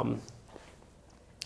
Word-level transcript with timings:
Um, 0.00 0.22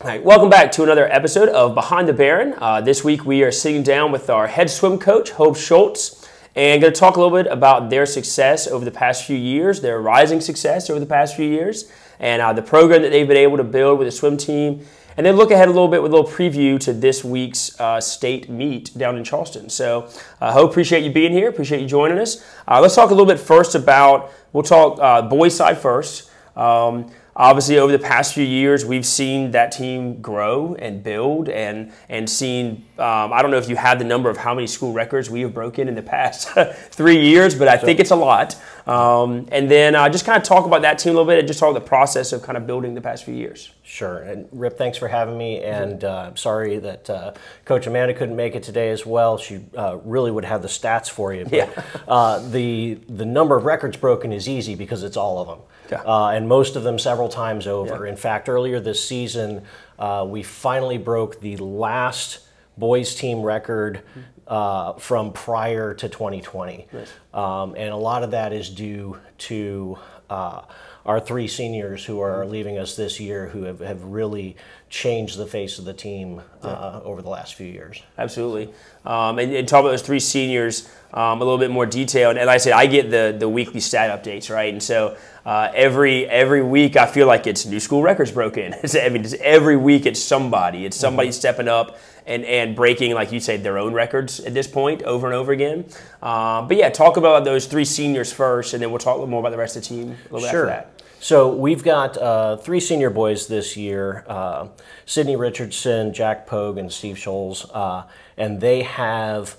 all 0.01 0.07
right, 0.07 0.23
welcome 0.23 0.49
back 0.49 0.71
to 0.73 0.85
another 0.85 1.13
episode 1.13 1.49
of 1.49 1.75
Behind 1.75 2.07
the 2.07 2.13
Baron. 2.13 2.55
Uh, 2.59 2.81
this 2.81 3.03
week 3.03 3.25
we 3.25 3.43
are 3.43 3.51
sitting 3.51 3.83
down 3.83 4.13
with 4.13 4.31
our 4.31 4.47
head 4.47 4.71
swim 4.71 4.97
coach, 4.97 5.33
Hobe 5.33 5.57
Scholz, 5.57 6.29
and 6.55 6.81
going 6.81 6.93
to 6.93 6.97
talk 6.97 7.17
a 7.17 7.21
little 7.21 7.37
bit 7.37 7.51
about 7.51 7.91
their 7.91 8.07
success 8.07 8.69
over 8.69 8.85
the 8.85 8.93
past 8.93 9.25
few 9.25 9.37
years, 9.37 9.81
their 9.81 10.01
rising 10.01 10.41
success 10.41 10.89
over 10.89 11.01
the 11.01 11.07
past 11.07 11.35
few 11.35 11.49
years, 11.49 11.91
and 12.21 12.41
uh, 12.41 12.53
the 12.53 12.63
program 12.63 13.03
that 13.03 13.11
they've 13.11 13.27
been 13.27 13.37
able 13.37 13.57
to 13.57 13.65
build 13.65 13.99
with 13.99 14.07
the 14.07 14.13
swim 14.13 14.37
team. 14.37 14.87
And 15.17 15.27
then 15.27 15.35
look 15.35 15.51
ahead 15.51 15.67
a 15.67 15.73
little 15.73 15.89
bit 15.89 16.01
with 16.01 16.13
a 16.13 16.17
little 16.17 16.31
preview 16.31 16.79
to 16.81 16.93
this 16.93 17.25
week's 17.25 17.81
uh, 17.81 18.01
state 18.01 18.49
meet 18.49 18.97
down 18.97 19.17
in 19.17 19.25
Charleston. 19.25 19.69
So, 19.69 20.09
uh, 20.41 20.55
Hobe, 20.55 20.71
appreciate 20.71 21.03
you 21.03 21.11
being 21.11 21.33
here. 21.33 21.49
Appreciate 21.49 21.81
you 21.81 21.89
joining 21.89 22.19
us. 22.19 22.45
Uh, 22.69 22.81
let's 22.81 22.95
talk 22.95 23.11
a 23.11 23.15
little 23.15 23.27
bit 23.27 23.41
first 23.41 23.75
about, 23.75 24.31
we'll 24.53 24.63
talk 24.63 25.01
uh, 25.01 25.23
boys' 25.23 25.57
side 25.57 25.79
first. 25.79 26.31
Um, 26.57 27.11
obviously 27.37 27.79
over 27.79 27.91
the 27.91 27.99
past 27.99 28.35
few 28.35 28.45
years 28.45 28.85
we've 28.85 29.07
seen 29.07 29.51
that 29.51 29.73
team 29.73 30.21
grow 30.21 30.75
and 30.79 31.03
build 31.03 31.49
and 31.49 31.93
and 32.09 32.29
seen 32.31 32.85
um, 32.99 33.33
i 33.33 33.43
don't 33.43 33.51
know 33.51 33.57
if 33.57 33.69
you 33.69 33.77
had 33.77 33.99
the 33.99 34.05
number 34.05 34.31
of 34.31 34.37
how 34.37 34.55
many 34.55 34.67
school 34.67 34.93
records 34.93 35.29
we 35.29 35.41
have 35.41 35.53
broken 35.53 35.89
in 35.89 35.95
the 35.95 36.03
past 36.03 36.49
three 36.91 37.21
years 37.21 37.55
but 37.55 37.67
i 37.67 37.77
think 37.77 37.99
it's 37.99 38.13
a 38.13 38.17
lot 38.17 38.57
um, 38.87 39.49
and 39.51 39.71
then 39.71 39.95
uh, 39.95 40.09
just 40.09 40.25
kind 40.27 40.37
of 40.37 40.43
talk 40.47 40.67
about 40.67 40.83
that 40.83 40.99
team 40.99 41.11
a 41.11 41.15
little 41.15 41.27
bit 41.27 41.39
and 41.39 41.49
just 41.49 41.59
talk 41.61 41.73
the 41.75 41.81
process 41.81 42.33
of 42.33 42.43
kind 42.43 42.57
of 42.59 42.67
building 42.67 42.95
the 42.95 43.01
past 43.01 43.25
few 43.25 43.35
years 43.35 43.71
Sure. 43.87 44.17
And 44.23 44.49
Rip, 44.51 44.79
thanks 44.79 44.97
for 44.97 45.09
having 45.09 45.37
me. 45.37 45.63
And 45.63 46.03
uh, 46.05 46.25
I'm 46.29 46.37
sorry 46.39 46.79
that 46.79 47.09
uh, 47.11 47.35
Coach 47.67 47.87
Amanda 47.87 48.15
couldn't 48.15 48.35
make 48.35 48.55
it 48.55 48.63
today 48.63 48.89
as 48.89 49.05
well. 49.05 49.37
She 49.37 49.61
uh, 49.77 49.99
really 50.05 50.31
would 50.31 50.47
have 50.47 50.63
the 50.63 50.69
stats 50.69 51.09
for 51.11 51.35
you. 51.35 51.45
But 51.45 51.53
Yeah. 51.53 51.83
uh, 52.09 52.39
the 52.49 52.95
the 53.09 53.27
number 53.27 53.57
of 53.59 53.67
records 53.67 53.99
broken 53.99 54.33
is 54.33 54.49
easy 54.49 54.75
because 54.75 55.03
it's 55.03 55.19
all 55.19 55.39
of 55.39 55.49
them, 55.49 55.59
Yeah. 55.93 56.03
uh, 56.11 56.29
and 56.31 56.49
most 56.49 56.77
of 56.77 56.83
them 56.83 56.99
several 56.99 57.29
times 57.29 57.67
over. 57.67 58.07
Yeah. 58.07 58.11
In 58.11 58.17
fact, 58.17 58.49
earlier 58.49 58.81
this 58.81 59.07
season, 59.07 59.63
uh, 59.99 60.25
we 60.27 60.43
finally 60.43 60.97
broke 60.99 61.41
the 61.41 61.59
last 61.59 62.39
boys 62.77 63.15
team 63.15 63.43
record. 63.43 64.03
Uh, 64.47 64.93
from 64.99 65.33
prior 65.33 65.95
to 65.95 66.07
2020, 66.07 66.87
um, 67.33 67.75
and 67.79 67.89
a 67.89 67.97
lot 67.97 68.23
of 68.23 68.33
that 68.33 68.53
is 68.53 68.69
due 68.69 69.19
to 69.39 69.97
uh, 70.29 70.61
our 71.07 71.21
three 71.21 71.49
seniors 71.49 72.05
who 72.05 72.21
are 72.21 72.45
leaving 72.45 72.79
us 72.79 72.97
this 72.97 73.21
year 73.21 73.49
who 73.49 73.63
have, 73.63 73.81
have 73.81 74.03
really 74.03 74.57
changed 74.95 75.37
the 75.37 75.47
face 75.47 75.81
of 75.81 75.85
the 75.85 75.93
team 75.93 76.41
uh, 76.63 77.01
over 77.03 77.21
the 77.21 77.29
last 77.29 77.55
few 77.55 77.67
years. 77.67 78.01
Absolutely. 78.17 78.73
Um, 79.05 79.41
and, 79.41 79.53
and 79.53 79.67
talk 79.67 79.81
about 79.81 79.91
those 79.91 80.03
three 80.03 80.21
seniors 80.21 80.89
um, 81.13 81.41
a 81.41 81.45
little 81.45 81.59
bit 81.59 81.73
more 81.73 81.85
detail. 81.85 82.31
And, 82.31 82.39
like 82.39 82.49
I 82.49 82.57
said, 82.59 82.75
I 82.75 82.87
get 82.87 83.11
the, 83.11 83.35
the 83.37 83.49
weekly 83.49 83.81
stat 83.81 84.23
updates, 84.23 84.55
right? 84.55 84.73
And 84.73 84.81
so 84.81 85.17
uh, 85.45 85.73
every 85.75 86.27
every 86.29 86.63
week 86.63 86.97
I 86.97 87.07
feel 87.07 87.27
like 87.27 87.49
it's 87.49 87.67
new 87.67 87.81
school 87.81 88.03
records 88.03 88.31
broken. 88.31 88.73
I 88.95 89.09
mean, 89.09 89.27
every 89.41 89.77
week 89.77 90.07
it's 90.07 90.21
somebody. 90.21 90.87
It's 90.87 90.97
somebody 90.97 91.33
stepping 91.33 91.67
up 91.67 91.99
and, 92.25 92.45
and 92.45 92.77
breaking, 92.77 93.15
like 93.15 93.33
you 93.33 93.41
said, 93.41 93.65
their 93.65 93.79
own 93.79 93.95
records 93.95 94.39
at 94.41 94.55
this 94.55 94.69
point 94.69 95.03
over 95.03 95.27
and 95.27 95.35
over 95.35 95.51
again. 95.51 95.87
Um, 96.23 96.69
but 96.69 96.77
yeah, 96.77 96.89
talk 96.89 97.17
about 97.17 97.45
those 97.45 97.67
three 97.67 97.85
seniors 97.85 98.33
first, 98.33 98.75
and 98.75 98.81
then 98.83 98.91
we'll 98.91 99.01
talk 99.01 99.17
a 99.17 99.19
little 99.19 99.27
more 99.27 99.41
about 99.41 99.51
the 99.51 99.59
rest 99.59 99.77
of 99.77 99.83
the 99.83 99.89
team 99.89 100.17
a 100.31 100.33
little 100.33 100.41
bit 100.41 100.47
after 100.47 100.67
that. 100.67 101.03
So 101.25 101.49
we've 101.49 101.83
got 101.83 102.19
uh, 102.19 102.59
three 102.59 102.81
senior 102.81 103.09
boys 103.09 103.47
this 103.47 103.79
year: 103.79 104.27
uh, 104.27 104.69
Sydney 105.07 105.37
Richardson, 105.37 106.13
Jack 106.13 106.47
Pogue, 106.47 106.77
and 106.77 106.93
Steve 106.93 107.17
Scholes, 107.17 107.65
uh, 107.73 108.07
and 108.37 108.61
they 108.61 108.83
have 108.83 109.57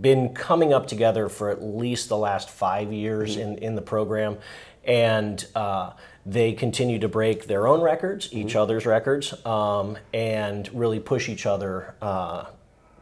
been 0.00 0.32
coming 0.32 0.72
up 0.72 0.86
together 0.86 1.28
for 1.28 1.50
at 1.50 1.62
least 1.62 2.08
the 2.08 2.16
last 2.16 2.48
five 2.48 2.94
years 2.94 3.36
in, 3.36 3.58
in 3.58 3.74
the 3.74 3.82
program, 3.82 4.38
and 4.84 5.46
uh, 5.54 5.90
they 6.24 6.54
continue 6.54 6.98
to 7.00 7.08
break 7.08 7.46
their 7.46 7.66
own 7.68 7.82
records, 7.82 8.30
each 8.32 8.56
other's 8.56 8.86
records, 8.86 9.34
um, 9.44 9.98
and 10.14 10.70
really 10.72 10.98
push 10.98 11.28
each 11.28 11.44
other 11.44 11.94
uh, 12.00 12.46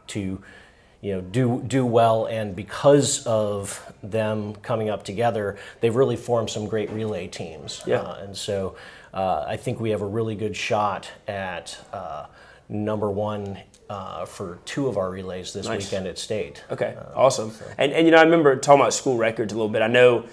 to 0.07 0.43
you 1.01 1.13
know 1.13 1.21
do 1.21 1.63
do 1.67 1.85
well 1.85 2.25
and 2.25 2.55
because 2.55 3.25
of 3.25 3.91
them 4.03 4.55
coming 4.57 4.89
up 4.89 5.03
together 5.03 5.57
they've 5.79 5.95
really 5.95 6.15
formed 6.15 6.49
some 6.49 6.67
great 6.67 6.89
relay 6.91 7.27
teams 7.27 7.81
Yeah. 7.85 8.01
Uh, 8.01 8.19
and 8.23 8.37
so 8.37 8.75
uh, 9.13 9.43
I 9.47 9.57
think 9.57 9.79
we 9.79 9.89
have 9.89 10.01
a 10.01 10.05
really 10.05 10.35
good 10.35 10.55
shot 10.55 11.09
at 11.27 11.77
uh, 11.91 12.27
number 12.69 13.09
one 13.09 13.57
uh, 13.89 14.25
for 14.25 14.59
two 14.63 14.87
of 14.87 14.95
our 14.97 15.09
relays 15.11 15.51
this 15.51 15.67
Nice. 15.67 15.83
weekend 15.91 16.07
at 16.07 16.17
state 16.17 16.63
Okay, 16.71 16.95
awesome. 17.13 17.51
And, 17.77 17.91
and 17.91 18.05
you 18.07 18.11
know, 18.11 18.17
I 18.17 18.23
remember 18.23 18.55
talking 18.55 18.79
about 18.79 18.93
school 18.93 19.17
records 19.17 19.51
a 19.51 19.55
little 19.57 19.67
bit. 19.69 19.81
I 19.81 19.87
know, 19.87 20.25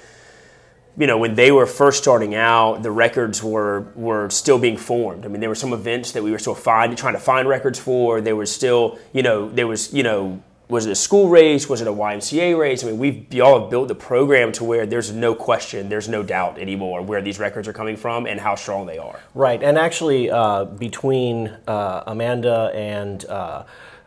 you 0.96 1.06
know, 1.08 1.18
when 1.18 1.34
they 1.34 1.50
were 1.50 1.66
first 1.66 1.98
starting 2.00 2.34
out, 2.36 2.82
the 2.84 2.90
records 2.92 3.42
were 3.42 3.86
were 3.96 4.30
still 4.30 4.58
being 4.60 4.76
formed. 4.76 5.24
I 5.24 5.28
mean, 5.28 5.40
there 5.40 5.48
were 5.48 5.54
some 5.56 5.72
events 5.72 6.12
that 6.12 6.22
we 6.22 6.30
were 6.30 6.38
still 6.38 6.54
find, 6.54 6.96
trying 6.96 7.14
to 7.14 7.20
find 7.20 7.48
records 7.48 7.78
for. 7.80 8.20
There 8.20 8.36
was 8.36 8.52
still, 8.54 8.98
you 9.12 9.22
know, 9.22 9.48
there 9.48 9.66
was, 9.66 9.92
you 9.92 10.02
know, 10.04 10.40
was 10.68 10.86
it 10.86 10.92
a 10.92 10.94
school 10.94 11.28
race? 11.28 11.68
Was 11.68 11.80
it 11.80 11.88
a 11.88 11.92
YMCA 11.92 12.58
race? 12.58 12.84
I 12.84 12.88
mean, 12.88 12.98
we've 12.98 13.32
y'all 13.32 13.60
have 13.60 13.70
built 13.70 13.88
the 13.88 13.94
program 13.94 14.52
to 14.52 14.64
where 14.64 14.86
there's 14.86 15.12
no 15.12 15.34
question, 15.34 15.88
there's 15.88 16.08
no 16.08 16.22
doubt 16.22 16.58
anymore 16.58 17.02
where 17.02 17.22
these 17.22 17.38
records 17.38 17.66
are 17.68 17.72
coming 17.72 17.96
from 17.96 18.26
and 18.26 18.40
how 18.40 18.54
strong 18.54 18.86
they 18.86 18.98
are. 18.98 19.20
Right, 19.34 19.62
and 19.62 19.78
actually, 19.78 20.30
uh, 20.30 20.64
between 20.64 21.48
uh, 21.66 22.04
Amanda 22.06 22.70
and 22.74 23.24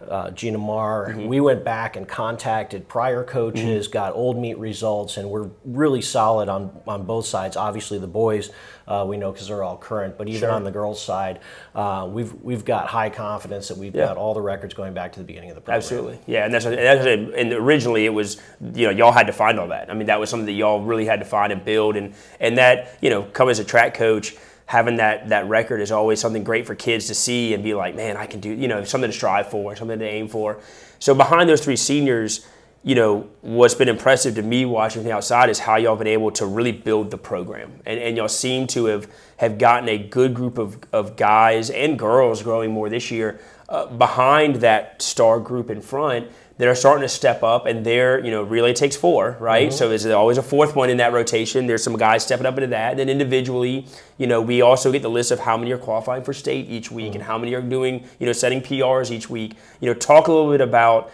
uh, 0.10 0.32
Gina 0.32 0.58
Marr, 0.58 1.10
Mm-hmm. 1.10 1.28
we 1.28 1.40
went 1.40 1.64
back 1.64 1.96
and 1.96 2.08
contacted 2.08 2.88
prior 2.88 3.24
coaches, 3.24 3.88
got 3.88 4.14
old 4.14 4.38
meet 4.38 4.58
results, 4.58 5.18
and 5.18 5.30
we're 5.30 5.50
really 5.66 6.02
solid 6.02 6.50
on, 6.50 6.72
on 6.88 7.04
both 7.04 7.26
sides. 7.26 7.56
Obviously, 7.58 7.98
the 8.00 8.08
boys 8.08 8.52
uh, 8.88 9.06
we 9.08 9.16
know 9.16 9.32
because 9.32 9.48
they're 9.48 9.64
all 9.64 9.78
current, 9.78 10.18
but 10.18 10.28
even 10.28 10.42
Sure. 10.42 10.52
on 10.52 10.64
the 10.64 10.72
girls' 10.72 11.02
side, 11.02 11.40
uh, 11.76 12.08
we've 12.12 12.34
we've 12.42 12.66
got 12.66 12.88
high 12.88 13.10
confidence 13.10 13.68
that 13.70 13.78
we've 13.78 13.96
Yeah. 13.96 14.08
got 14.08 14.18
all 14.18 14.34
the 14.34 14.42
records 14.42 14.74
going 14.74 14.94
back 14.94 15.14
to 15.14 15.20
the 15.20 15.26
beginning 15.26 15.50
of 15.50 15.56
the 15.56 15.62
program. 15.62 15.78
Absolutely, 15.78 16.20
yeah, 16.28 16.46
and 16.46 16.54
that's, 16.54 16.66
and 16.66 16.76
that's 16.78 17.06
and 17.06 17.54
originally 17.54 18.06
it 18.06 18.14
was 18.14 18.42
you 18.74 18.88
know 18.88 18.92
y'all 18.92 19.12
had 19.14 19.28
to 19.28 19.34
find 19.34 19.60
all 19.60 19.68
that. 19.70 19.90
I 19.90 19.94
mean 19.94 20.08
that 20.08 20.20
was 20.20 20.30
something 20.30 20.46
that 20.48 20.52
y'all 20.54 20.82
really 20.82 21.06
had 21.06 21.20
to 21.20 21.26
find 21.26 21.52
and 21.54 21.64
build, 21.64 21.96
and 21.96 22.14
and 22.40 22.58
that 22.58 22.98
you 23.02 23.10
know 23.10 23.24
come 23.24 23.50
as 23.50 23.60
a 23.60 23.64
track 23.64 23.94
coach, 23.94 24.36
having 24.72 24.96
that 24.96 25.28
that 25.28 25.50
record 25.50 25.82
is 25.82 25.92
always 25.92 26.18
something 26.18 26.46
great 26.46 26.66
for 26.66 26.76
kids 26.76 27.08
to 27.08 27.14
see 27.14 27.54
and 27.54 27.62
be 27.62 27.74
like, 27.74 27.94
man, 27.94 28.16
I 28.16 28.26
can 28.26 28.40
do 28.40 28.50
you 28.50 28.70
know 28.70 28.86
something 28.86 29.10
to 29.10 29.16
strive 29.16 29.50
for, 29.50 29.76
something 29.76 30.00
to 30.00 30.06
aim 30.06 30.30
for. 30.30 30.60
So 30.98 31.14
behind 31.14 31.50
those 31.50 31.60
three 31.60 31.76
seniors, 31.76 32.48
you 32.82 32.96
know 32.96 33.30
what's 33.42 33.76
been 33.76 33.90
impressive 33.90 34.36
to 34.36 34.42
me 34.42 34.64
watching 34.64 35.02
from 35.02 35.10
the 35.10 35.14
outside 35.14 35.50
is 35.50 35.60
how 35.60 35.76
y'all 35.76 35.98
been 35.98 36.08
able 36.08 36.32
to 36.32 36.46
really 36.46 36.72
build 36.72 37.12
the 37.12 37.18
program, 37.18 37.82
and 37.86 38.00
and 38.00 38.16
y'all 38.16 38.30
seem 38.30 38.66
to 38.68 38.86
have 38.86 39.12
have 39.36 39.58
gotten 39.58 39.90
a 39.90 39.98
good 39.98 40.34
group 40.34 40.58
of 40.58 40.78
of 40.94 41.18
guys 41.18 41.70
and 41.70 42.00
girls 42.00 42.42
growing 42.42 42.72
more 42.72 42.88
this 42.88 43.12
year 43.12 43.42
uh, 43.72 43.86
behind 43.88 44.58
that 44.58 45.02
star 45.02 45.40
group 45.40 45.70
in 45.70 45.82
front 45.82 46.30
that 46.58 46.68
are 46.68 46.76
starting 46.76 47.02
to 47.02 47.10
step 47.10 47.42
up 47.42 47.66
and 47.66 47.86
they're 47.86 48.24
you 48.24 48.30
know 48.30 48.44
relay 48.44 48.74
takes 48.74 48.98
four 48.98 49.38
right? 49.40 49.70
Mm-hmm. 49.70 49.78
So 49.78 49.88
there's 49.88 50.06
always 50.06 50.38
a 50.38 50.44
fourth 50.44 50.76
one 50.76 50.90
in 50.90 50.98
that 50.98 51.14
rotation? 51.14 51.68
There's 51.68 51.82
some 51.82 51.98
guys 51.98 52.24
stepping 52.24 52.46
up 52.46 52.56
into 52.56 52.68
that. 52.68 52.92
And 52.92 53.00
then 53.00 53.10
individually 53.10 53.88
you 54.18 54.28
know 54.28 54.42
we 54.42 54.62
also 54.62 54.92
get 54.92 55.02
the 55.02 55.10
list 55.10 55.32
of 55.32 55.40
how 55.40 55.56
many 55.56 55.72
are 55.72 55.78
qualifying 55.78 56.24
for 56.24 56.34
state 56.34 56.70
each 56.70 56.92
week 56.92 57.08
mm-hmm. 57.08 57.16
and 57.16 57.24
how 57.24 57.38
many 57.38 57.54
are 57.54 57.62
doing 57.62 58.04
you 58.20 58.26
know 58.26 58.34
setting 58.34 58.62
prs 58.62 59.10
each 59.10 59.30
week. 59.30 59.56
You 59.80 59.88
know 59.88 59.94
talk 59.94 60.28
a 60.28 60.34
little 60.34 60.52
bit 60.52 60.62
about 60.62 61.10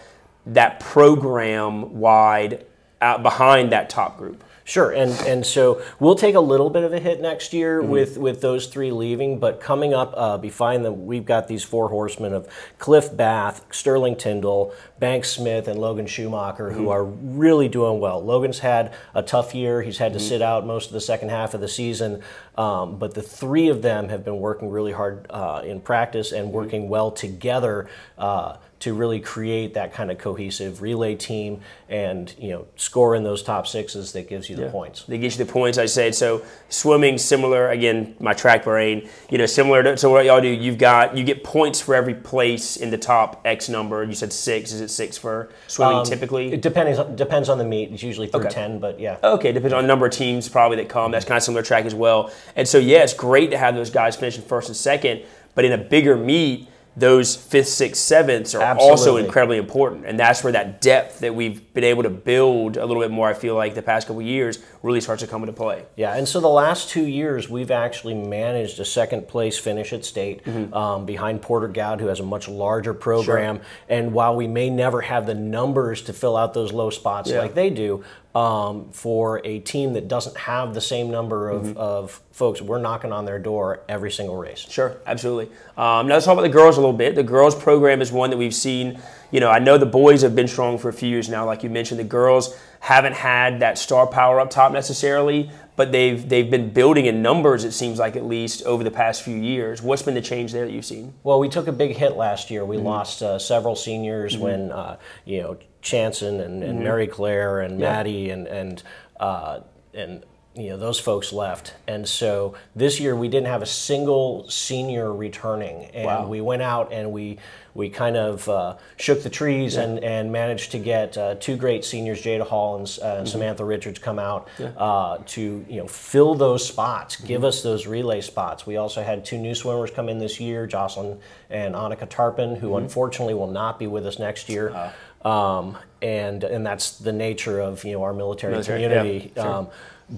that 0.47 0.79
program 0.79 1.99
wide 1.99 2.65
out 3.01 3.21
behind 3.21 3.71
that 3.71 3.89
top 3.91 4.17
group 4.17 4.43
Sure, 4.67 4.91
and 4.91 5.13
and 5.25 5.45
so 5.45 5.81
we'll 5.97 6.15
take 6.15 6.35
a 6.35 6.41
little 6.41 6.69
bit 6.69 6.83
of 6.83 6.91
a 6.91 6.99
hit 6.99 7.21
next 7.21 7.53
year 7.53 7.81
with 7.81 8.17
with 8.17 8.41
those 8.41 8.67
three 8.67 8.91
leaving, 8.91 9.39
but 9.39 9.61
coming 9.61 9.93
up 9.93 10.13
uh, 10.17 10.37
behind 10.37 10.83
them, 10.83 11.05
we've 11.05 11.25
got 11.25 11.47
these 11.47 11.63
four 11.63 11.87
horsemen 11.87 12.33
of 12.33 12.49
Cliff 12.77 13.15
Bath, 13.15 13.65
Sterling 13.71 14.17
Tyndall, 14.17 14.73
Bank 14.99 15.23
Smith, 15.23 15.69
and 15.69 15.79
Logan 15.79 16.05
Schumacher, 16.05 16.71
who 16.71 16.89
are 16.89 17.05
really 17.05 17.69
doing 17.69 18.01
well. 18.01 18.21
Logan's 18.21 18.59
had 18.59 18.93
a 19.15 19.23
tough 19.23 19.55
year; 19.55 19.83
he's 19.83 19.99
had 19.99 20.11
to 20.11 20.19
sit 20.19 20.41
out 20.41 20.67
most 20.67 20.87
of 20.87 20.91
the 20.91 20.99
second 20.99 21.29
half 21.29 21.53
of 21.53 21.61
the 21.61 21.69
season, 21.69 22.21
um, 22.57 22.97
but 22.97 23.13
the 23.13 23.21
three 23.21 23.69
of 23.69 23.81
them 23.81 24.09
have 24.09 24.25
been 24.25 24.39
working 24.39 24.69
really 24.69 24.91
hard 24.91 25.27
uh, 25.29 25.61
in 25.63 25.79
practice 25.79 26.33
and 26.33 26.51
working 26.51 26.89
well 26.89 27.09
together. 27.09 27.87
Uh, 28.17 28.57
to 28.79 28.93
really 28.93 29.19
create 29.19 29.73
that 29.73 29.91
kind 29.93 30.11
of 30.11 30.17
cohesive 30.19 30.81
relay 30.81 31.15
team 31.15 31.61
and 31.89 32.35
you 32.37 32.49
know 32.49 32.67
score 32.75 33.15
in 33.15 33.23
those 33.23 33.41
top 33.41 33.65
sixes 33.65 34.11
that 34.11 34.29
gives 34.29 34.49
you 34.49 34.55
the 34.55 34.69
points. 34.69 35.03
They 35.03 35.17
get 35.17 35.37
you 35.37 35.43
the 35.43 35.51
points. 35.51 35.77
I 35.77 35.85
said 35.87 36.13
so. 36.13 36.43
Swimming 36.69 37.17
similar 37.17 37.69
again. 37.69 38.15
My 38.19 38.33
track 38.33 38.63
brain, 38.65 39.09
you 39.29 39.37
know, 39.37 39.45
similar 39.45 39.81
to, 39.83 39.95
to 39.97 40.09
what 40.09 40.25
y'all 40.25 40.41
do. 40.41 40.47
You've 40.47 40.77
got 40.77 41.17
you 41.17 41.23
get 41.23 41.43
points 41.43 41.81
for 41.81 41.95
every 41.95 42.13
place 42.13 42.77
in 42.77 42.91
the 42.91 42.97
top 42.97 43.41
X 43.45 43.67
number. 43.69 44.03
You 44.03 44.13
said 44.13 44.31
six. 44.31 44.71
Is 44.71 44.81
it 44.81 44.89
six 44.89 45.17
for 45.17 45.49
swimming 45.67 45.97
um, 45.97 46.05
typically? 46.05 46.51
It 46.53 46.61
depends 46.61 46.99
depends 47.15 47.49
on 47.49 47.57
the 47.57 47.65
meet. 47.65 47.91
It's 47.91 48.03
usually 48.03 48.27
through 48.27 48.41
Okay. 48.41 48.49
ten, 48.49 48.79
but 48.79 48.99
yeah. 48.99 49.17
Okay, 49.23 49.51
depends 49.51 49.73
on 49.73 49.83
the 49.83 49.87
number 49.87 50.05
of 50.05 50.11
teams 50.11 50.47
probably 50.49 50.77
that 50.77 50.89
come. 50.89 51.11
That's 51.11 51.25
kind 51.25 51.37
of 51.37 51.43
similar 51.43 51.63
track 51.63 51.85
as 51.85 51.95
well. 51.95 52.31
And 52.55 52.67
so 52.67 52.77
yeah, 52.77 53.03
it's 53.03 53.13
great 53.13 53.49
to 53.51 53.57
have 53.57 53.73
those 53.75 53.89
guys 53.89 54.15
finishing 54.15 54.43
first 54.43 54.67
and 54.69 54.77
second. 54.77 55.23
But 55.55 55.65
in 55.65 55.71
a 55.71 55.77
bigger 55.79 56.15
meet, 56.15 56.67
those 56.97 57.35
fifth, 57.35 57.67
sixth, 57.67 58.01
sevenths 58.01 58.55
are 58.55 58.75
also 58.75 59.17
incredibly 59.17 59.57
important, 59.57 60.07
and 60.07 60.19
that's 60.19 60.43
where 60.43 60.51
that 60.53 60.81
depth 60.81 61.19
that 61.19 61.35
we've 61.35 61.71
been 61.75 61.83
able 61.83 62.01
to 62.01 62.09
build 62.09 62.75
a 62.75 62.83
little 62.85 63.03
bit 63.03 63.11
more. 63.11 63.29
I 63.29 63.35
feel 63.35 63.53
like 63.53 63.75
the 63.75 63.83
past 63.83 64.07
couple 64.07 64.21
of 64.21 64.25
years 64.25 64.57
really 64.81 64.99
starts 64.99 65.21
to 65.21 65.27
come 65.27 65.43
into 65.43 65.53
play. 65.53 65.85
Yeah, 65.95 66.15
and 66.15 66.27
so 66.27 66.39
the 66.39 66.47
last 66.47 66.89
two 66.89 67.05
years, 67.05 67.47
we've 67.49 67.69
actually 67.69 68.15
managed 68.15 68.79
a 68.79 68.85
second 68.85 69.27
place 69.27 69.59
finish 69.59 69.93
at 69.93 70.03
state 70.05 70.43
Mm-hmm. 70.47 70.73
um, 70.73 71.05
behind 71.05 71.41
Porter 71.41 71.67
Gaud, 71.67 71.99
who 72.01 72.07
has 72.07 72.19
a 72.19 72.23
much 72.23 72.47
larger 72.47 72.93
program. 72.93 73.59
And 73.89 74.11
while 74.13 74.35
we 74.35 74.47
may 74.47 74.69
never 74.69 75.01
have 75.01 75.25
the 75.27 75.35
numbers 75.35 76.01
to 76.03 76.13
fill 76.13 76.35
out 76.35 76.53
those 76.53 76.71
low 76.73 76.89
spots 76.89 77.29
Yeah. 77.29 77.39
like 77.39 77.53
they 77.53 77.69
do, 77.69 78.03
um, 78.35 78.89
for 78.91 79.41
a 79.45 79.59
team 79.59 79.93
that 79.93 80.07
doesn't 80.07 80.37
have 80.37 80.73
the 80.73 80.81
same 80.81 81.09
number 81.09 81.49
of, 81.49 81.63
Mm-hmm. 81.63 81.77
of 81.77 82.21
folks, 82.31 82.61
we're 82.61 82.79
knocking 82.79 83.11
on 83.11 83.25
their 83.25 83.39
door 83.39 83.81
every 83.89 84.11
single 84.11 84.35
race. 84.35 84.59
Sure, 84.59 84.97
absolutely. 85.07 85.45
Um, 85.75 86.07
now 86.07 86.13
let's 86.15 86.25
talk 86.25 86.33
about 86.33 86.43
the 86.43 86.49
girls 86.49 86.77
a 86.77 86.79
little 86.81 86.93
bit. 86.95 87.15
The 87.15 87.23
girls 87.23 87.55
program 87.55 87.99
is 88.01 88.11
one 88.11 88.29
that 88.29 88.37
we've 88.37 88.53
seen. 88.53 88.99
You 89.31 89.39
know, 89.39 89.49
I 89.49 89.59
know 89.59 89.77
the 89.77 89.85
boys 89.87 90.21
have 90.21 90.35
been 90.35 90.47
strong 90.47 90.77
for 90.77 90.87
a 90.89 90.93
few 90.93 91.09
years 91.09 91.29
now, 91.29 91.45
like 91.45 91.63
you 91.63 91.69
mentioned. 91.69 91.99
The 91.99 92.03
girls 92.05 92.55
haven't 92.79 93.13
had 93.13 93.59
that 93.61 93.77
star 93.77 94.05
power 94.05 94.39
up 94.39 94.49
top 94.51 94.71
necessarily, 94.71 95.49
but 95.77 95.93
they've 95.93 96.27
they've 96.27 96.51
been 96.51 96.71
building 96.71 97.05
in 97.05 97.21
numbers. 97.21 97.63
It 97.63 97.71
seems 97.71 97.99
like 97.99 98.17
at 98.17 98.25
least 98.25 98.63
over 98.63 98.83
the 98.83 98.91
past 98.91 99.21
few 99.21 99.37
years. 99.37 99.81
What's 99.81 100.01
been 100.01 100.15
the 100.15 100.21
change 100.21 100.51
there 100.51 100.65
that 100.65 100.71
you've 100.73 100.83
seen? 100.85 101.13
Well, 101.23 101.39
we 101.39 101.47
took 101.47 101.67
a 101.67 101.71
big 101.71 101.95
hit 101.95 102.17
last 102.17 102.51
year. 102.51 102.61
Mm-hmm. 102.61 102.69
We 102.71 102.77
lost 102.77 103.21
uh, 103.21 103.39
several 103.39 103.75
seniors 103.75 104.35
when, 104.35 104.71
uh, 104.71 104.97
you 105.23 105.41
know, 105.41 105.57
Chanson 105.81 106.41
and, 106.41 106.63
Mm-hmm. 106.63 106.83
Mary 106.83 107.07
Claire 107.07 107.61
and 107.61 107.77
Maddie 107.77 108.31
and 108.31 108.47
and 108.47 108.83
uh, 109.19 109.61
and 109.93 110.25
you 110.57 110.69
know 110.71 110.77
those 110.77 110.99
folks 110.99 111.31
left. 111.31 111.73
And 111.87 112.07
so 112.07 112.55
this 112.75 112.99
year 112.99 113.15
we 113.15 113.27
didn't 113.27 113.47
have 113.47 113.61
a 113.61 113.65
single 113.67 114.49
senior 114.49 115.13
returning, 115.13 115.85
and 115.93 116.05
Wow. 116.05 116.27
we 116.27 116.41
went 116.41 116.61
out 116.61 116.91
and 116.91 117.11
we 117.11 117.37
we 117.75 117.89
kind 117.91 118.17
of 118.17 118.49
uh, 118.49 118.75
shook 118.97 119.21
the 119.21 119.29
trees 119.29 119.75
and, 119.75 120.03
and 120.03 120.31
managed 120.31 120.71
to 120.71 120.79
get 120.79 121.15
uh, 121.15 121.35
two 121.35 121.55
great 121.55 121.85
seniors, 121.85 122.23
Jada 122.23 122.41
Hall 122.41 122.75
and, 122.77 122.85
uh, 123.03 123.17
Mm-hmm. 123.17 123.25
Samantha 123.27 123.63
Richards, 123.65 123.99
come 123.99 124.17
out 124.17 124.47
uh, 124.77 125.19
to 125.27 125.63
you 125.69 125.77
know 125.81 125.87
fill 125.87 126.33
those 126.33 126.65
spots, 126.67 127.17
Mm-hmm. 127.17 127.27
give 127.27 127.43
us 127.43 127.61
those 127.61 127.85
relay 127.85 128.21
spots. 128.21 128.65
We 128.65 128.77
also 128.77 129.03
had 129.03 129.23
two 129.25 129.37
new 129.37 129.53
swimmers 129.53 129.91
come 129.91 130.09
in 130.09 130.17
this 130.17 130.39
year, 130.39 130.65
Jocelyn 130.65 131.19
and 131.51 131.75
Annika 131.75 132.09
Tarpin, 132.09 132.55
who 132.55 132.69
Mm-hmm. 132.69 132.85
unfortunately 132.85 133.35
will 133.35 133.51
not 133.51 133.77
be 133.77 133.85
with 133.87 134.07
us 134.07 134.17
next 134.17 134.49
year. 134.49 134.71
Uh. 134.71 134.91
Um, 135.27 135.77
and 136.01 136.43
and 136.43 136.65
that's 136.65 136.97
the 136.99 137.11
nature 137.11 137.59
of 137.59 137.83
you 137.83 137.93
know 137.93 138.03
our 138.03 138.13
military, 138.13 138.53
Military, 138.53 138.81
yeah, 138.81 138.87
community. 138.87 139.31
sure. 139.35 139.47
Um, 139.47 139.67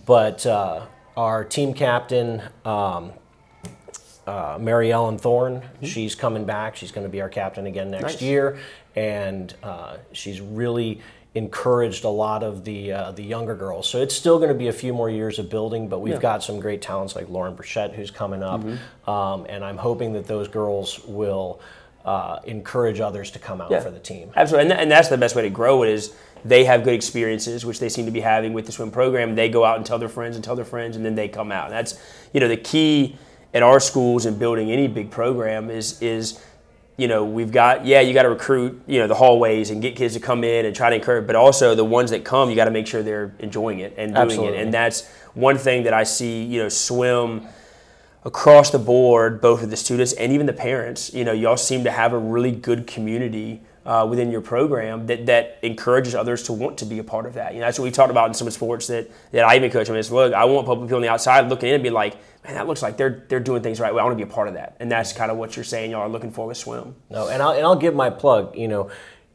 but 0.06 0.46
uh, 0.46 0.86
our 1.18 1.44
team 1.44 1.74
captain. 1.74 2.42
Um, 2.66 3.12
uh, 4.28 4.60
Mary 4.62 4.92
Ellen 4.92 5.18
Thorne. 5.18 5.64
She's 5.82 6.14
coming 6.14 6.46
back. 6.46 6.76
She's 6.76 6.92
going 6.92 7.04
to 7.06 7.10
be 7.10 7.20
our 7.20 7.30
captain 7.30 7.66
again 7.66 7.90
next 7.90 8.04
Nice. 8.04 8.22
year, 8.22 8.60
and 8.96 9.52
uh, 9.64 9.98
she's 10.12 10.40
really 10.40 11.02
encouraged 11.34 12.04
a 12.04 12.10
lot 12.10 12.44
of 12.44 12.64
the 12.64 12.92
uh, 12.92 13.12
the 13.14 13.24
younger 13.24 13.56
girls. 13.56 13.90
So 13.90 14.00
it's 14.00 14.14
still 14.14 14.38
going 14.38 14.50
to 14.50 14.54
be 14.56 14.68
a 14.68 14.74
few 14.74 14.94
more 14.94 15.10
years 15.10 15.40
of 15.40 15.50
building, 15.50 15.88
but 15.88 16.00
we've 16.02 16.14
Yeah. 16.14 16.20
got 16.20 16.44
some 16.44 16.60
great 16.60 16.80
talents 16.80 17.16
like 17.16 17.28
Lauren 17.28 17.56
Burchette 17.56 17.96
who's 17.96 18.12
coming 18.12 18.44
up, 18.44 18.64
um, 19.08 19.48
and 19.50 19.66
I'm 19.66 19.78
hoping 19.78 20.14
that 20.14 20.28
those 20.28 20.48
girls 20.48 21.00
will. 21.06 21.60
Uh, 22.06 22.40
encourage 22.46 23.02
others 23.02 23.30
to 23.30 23.40
come 23.40 23.60
out 23.60 23.70
Yeah. 23.70 23.82
for 23.82 23.92
the 23.92 24.00
team. 24.00 24.32
Absolutely, 24.34 24.62
and, 24.62 24.72
th- 24.72 24.82
and 24.84 24.90
that's 24.92 25.10
the 25.10 25.18
best 25.18 25.36
way 25.36 25.42
to 25.42 25.50
grow 25.50 25.84
it 25.84 25.90
is 25.90 26.16
they 26.46 26.66
have 26.66 26.84
good 26.84 26.94
experiences, 26.94 27.66
which 27.66 27.80
they 27.80 27.90
seem 27.90 28.06
to 28.06 28.12
be 28.12 28.22
having 28.22 28.54
with 28.54 28.66
the 28.66 28.72
swim 28.72 28.92
program. 28.92 29.36
They 29.36 29.50
go 29.50 29.66
out 29.66 29.78
and 29.78 29.86
tell 29.86 30.00
their 30.00 30.10
friends 30.10 30.36
and 30.36 30.44
tell 30.44 30.56
their 30.56 30.66
friends, 30.66 30.96
and 30.96 31.06
then 31.06 31.16
they 31.16 31.28
come 31.28 31.52
out. 31.52 31.66
And 31.66 31.74
that's 31.74 32.00
you 32.34 32.40
know 32.40 32.48
the 32.48 32.58
key 32.58 33.18
at 33.54 33.64
our 33.64 33.80
schools 33.80 34.26
and 34.26 34.38
building 34.38 34.72
any 34.72 34.88
big 34.88 35.12
program 35.12 35.70
is 35.70 36.02
is 36.02 36.40
you 36.98 37.08
know 37.08 37.26
we've 37.26 37.52
got 37.52 37.86
yeah 37.86 38.02
you 38.02 38.14
got 38.14 38.24
to 38.24 38.30
recruit 38.30 38.82
you 38.88 39.00
know 39.00 39.08
the 39.08 39.16
hallways 39.16 39.70
and 39.70 39.82
get 39.82 39.96
kids 39.96 40.14
to 40.14 40.20
come 40.20 40.44
in 40.44 40.66
and 40.66 40.76
try 40.76 40.90
to 40.90 40.96
encourage, 40.96 41.28
but 41.28 41.36
also 41.36 41.76
the 41.76 41.86
ones 41.86 42.12
that 42.12 42.24
come 42.24 42.50
you 42.50 42.56
got 42.56 42.66
to 42.66 42.72
make 42.72 42.88
sure 42.88 43.04
they're 43.04 43.34
enjoying 43.40 43.80
it 43.80 43.94
and 43.98 44.14
doing 44.14 44.28
Absolutely. 44.28 44.58
it. 44.58 44.62
And 44.62 44.74
that's 44.74 45.08
one 45.34 45.58
thing 45.58 45.84
that 45.84 45.94
I 45.94 46.04
see 46.04 46.44
you 46.44 46.62
know 46.64 46.70
swim 46.70 47.48
across 48.26 48.70
the 48.70 48.80
board, 48.80 49.42
both 49.42 49.64
of 49.64 49.70
the 49.70 49.78
students 49.78 50.14
and 50.14 50.32
even 50.34 50.46
the 50.46 50.54
parents, 50.54 51.14
you 51.14 51.24
know, 51.24 51.32
y'all 51.32 51.58
seem 51.58 51.84
to 51.86 51.92
have 51.92 52.14
a 52.14 52.18
really 52.18 52.52
good 52.52 52.86
community 52.86 53.62
uh, 53.90 54.06
within 54.06 54.30
your 54.32 54.42
program 54.42 55.08
that, 55.08 55.26
that 55.26 55.58
encourages 55.64 56.14
others 56.14 56.44
to 56.44 56.54
want 56.54 56.78
to 56.78 56.86
be 56.86 57.00
a 57.00 57.04
part 57.04 57.26
of 57.26 57.34
that. 57.34 57.56
You 57.56 57.60
know, 57.60 57.66
that's 57.66 57.80
what 57.80 57.86
we 57.86 57.92
talked 57.92 58.12
about 58.12 58.28
in 58.28 58.36
some 58.36 58.48
sports 58.52 58.86
that, 58.86 59.10
that 59.32 59.44
I 59.44 59.56
even 59.56 59.72
coach. 59.72 59.90
I 59.90 59.94
mean, 59.94 60.00
it's, 60.00 60.12
look, 60.12 60.32
I 60.32 60.46
want 60.46 60.68
people 60.68 60.96
on 60.96 61.02
the 61.02 61.10
outside 61.10 61.50
looking 61.50 61.70
in 61.70 61.76
and 61.76 61.84
be 61.84 61.90
like, 61.90 62.16
man, 62.44 62.54
that 62.54 62.68
looks 62.68 62.84
like 62.84 62.98
they're 62.98 63.26
they're 63.30 63.40
doing 63.40 63.64
things 63.64 63.80
right 63.80 63.92
way. 63.92 64.00
I 64.00 64.04
want 64.04 64.16
to 64.16 64.24
be 64.24 64.30
a 64.30 64.32
part 64.32 64.48
of 64.48 64.54
that. 64.54 64.76
And 64.80 64.92
that's 64.92 65.12
kind 65.12 65.32
of 65.32 65.38
what 65.38 65.56
you're 65.56 65.66
saying 65.66 65.90
y'all 65.90 66.02
are 66.02 66.08
looking 66.10 66.30
for 66.30 66.46
with 66.46 66.58
swim. 66.58 66.94
No, 67.10 67.30
and 67.30 67.42
I'll, 67.42 67.50
and 67.50 67.66
I'll 67.66 67.76
give 67.76 67.96
my 67.96 68.12
plug. 68.12 68.56
You 68.56 68.68
know, 68.68 68.92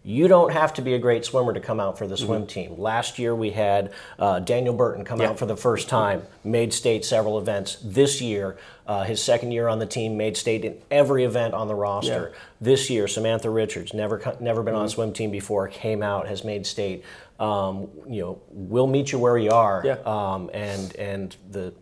you 0.07 0.29
don't 0.29 0.53
have 0.53 0.75
to 0.75 0.83
be 0.83 0.93
a 0.93 0.99
great 0.99 1.25
swimmer 1.25 1.55
to 1.55 1.61
come 1.61 1.81
out 1.81 1.97
for 1.97 2.07
the 2.07 2.17
swim 2.17 2.47
team. 2.47 2.79
Last 2.79 3.19
year 3.19 3.35
we 3.35 3.51
had 3.53 3.91
uh, 4.19 4.39
Daniel 4.39 4.75
Burton 4.75 5.03
come 5.03 5.21
Yeah. 5.21 5.31
out 5.31 5.39
for 5.39 5.47
the 5.47 5.57
first 5.57 5.89
time, 5.89 6.25
made 6.45 6.75
state 6.75 7.07
several 7.07 7.39
events. 7.39 7.79
This 7.83 8.21
year, 8.21 8.59
uh, 8.87 9.05
his 9.05 9.23
second 9.23 9.53
year 9.53 9.67
on 9.67 9.79
the 9.79 9.87
team, 9.87 10.19
made 10.19 10.37
state 10.37 10.63
in 10.63 10.77
every 10.91 11.25
event 11.25 11.55
on 11.55 11.69
the 11.69 11.75
roster. 11.75 12.33
Yeah. 12.33 12.39
This 12.61 12.91
year, 12.91 13.09
Samantha 13.09 13.49
Richards, 13.49 13.95
never 13.95 14.21
never 14.41 14.63
been 14.63 14.75
on 14.75 14.85
a 14.85 14.91
swim 14.91 15.15
team 15.15 15.31
before, 15.31 15.69
came 15.69 16.03
out, 16.03 16.29
has 16.29 16.45
made 16.45 16.67
state. 16.67 17.03
Um, 17.41 17.89
you 18.07 18.21
know, 18.21 18.43
we'll 18.51 18.87
meet 18.87 19.11
you 19.11 19.19
where 19.19 19.39
you 19.39 19.51
are. 19.53 19.83
Yeah. 19.85 19.97
Um, 20.05 20.51
and 20.53 20.95
and 20.97 21.35
the 21.51 21.73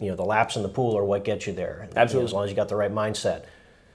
you 0.00 0.08
know 0.08 0.16
the 0.16 0.24
laps 0.24 0.56
in 0.56 0.62
the 0.62 0.68
pool 0.70 0.96
are 0.96 1.04
what 1.04 1.22
get 1.22 1.46
you 1.46 1.52
there. 1.52 1.86
You 1.88 1.94
know, 1.94 2.00
Absolutely. 2.00 2.28
as 2.28 2.32
long 2.32 2.44
as 2.44 2.50
you 2.50 2.56
got 2.56 2.68
the 2.70 2.76
right 2.76 2.92
mindset, 2.92 3.44